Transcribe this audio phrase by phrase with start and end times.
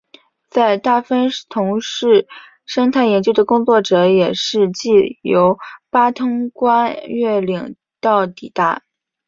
[0.49, 2.27] 在大分从事
[2.65, 5.59] 生态研究的工作者也是藉由
[5.91, 8.81] 八通关越岭道抵达。